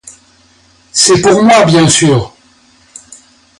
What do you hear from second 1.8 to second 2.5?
sûr.